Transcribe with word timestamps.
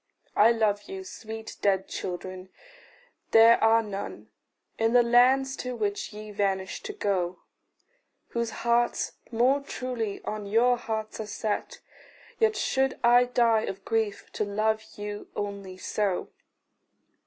I 0.35 0.51
love 0.51 0.89
you, 0.89 1.03
sweet 1.03 1.57
dead 1.61 1.87
children; 1.87 2.49
there 3.29 3.63
are 3.63 3.83
none 3.83 4.31
In 4.79 4.93
the 4.93 5.03
land 5.03 5.45
to 5.59 5.75
which 5.75 6.11
ye 6.11 6.31
vanished 6.31 6.85
to 6.85 6.93
go, 6.93 7.41
Whose 8.29 8.49
hearts 8.65 9.11
more 9.31 9.59
truly 9.59 10.19
on 10.23 10.47
your 10.47 10.75
hearts 10.75 11.19
are 11.19 11.27
set 11.27 11.81
Yet 12.39 12.55
should 12.55 12.99
I 13.03 13.25
die 13.25 13.61
of 13.65 13.85
grief 13.85 14.31
to 14.31 14.43
love 14.43 14.83
you 14.97 15.27
only 15.35 15.77
so. 15.77 16.29